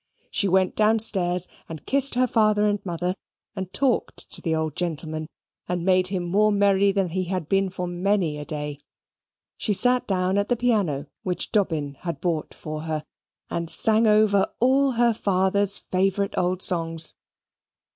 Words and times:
She 0.31 0.47
went 0.47 0.75
downstairs, 0.75 1.47
and 1.69 1.85
kissed 1.85 2.15
her 2.15 2.25
father 2.25 2.65
and 2.65 2.83
mother, 2.83 3.13
and 3.55 3.71
talked 3.71 4.17
to 4.31 4.41
the 4.41 4.55
old 4.55 4.75
gentleman, 4.75 5.27
and 5.69 5.85
made 5.85 6.07
him 6.07 6.23
more 6.23 6.51
merry 6.51 6.91
than 6.91 7.09
he 7.09 7.25
had 7.25 7.47
been 7.47 7.69
for 7.69 7.85
many 7.85 8.39
a 8.39 8.45
day. 8.45 8.79
She 9.57 9.73
sate 9.73 10.07
down 10.07 10.39
at 10.39 10.49
the 10.49 10.55
piano 10.57 11.05
which 11.21 11.51
Dobbin 11.51 11.97
had 11.99 12.19
bought 12.19 12.51
for 12.51 12.81
her, 12.81 13.03
and 13.47 13.69
sang 13.69 14.07
over 14.07 14.47
all 14.59 14.93
her 14.93 15.13
father's 15.13 15.77
favourite 15.77 16.35
old 16.35 16.63
songs. 16.63 17.13